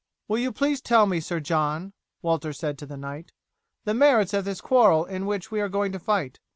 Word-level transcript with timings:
"Will 0.27 0.39
you 0.39 0.51
please 0.51 0.81
tell 0.81 1.05
me, 1.05 1.19
Sir 1.19 1.39
John," 1.39 1.93
Walter 2.23 2.53
said 2.53 2.79
to 2.79 2.87
the 2.87 2.97
knight, 2.97 3.33
"the 3.83 3.93
merits 3.93 4.33
of 4.33 4.45
this 4.45 4.59
quarrel 4.59 5.05
in 5.05 5.27
which 5.27 5.51
we 5.51 5.61
are 5.61 5.69
going 5.69 5.91
to 5.91 5.99
fight? 5.99 6.39